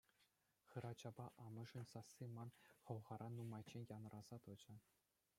Хӗрачапа 0.69 1.25
амӑшӗн 1.45 1.85
сасси 1.91 2.25
ман 2.35 2.49
хӑлхара 2.85 3.27
нумайччен 3.31 3.83
янӑраса 3.95 4.37
тӑчӗ. 4.43 4.73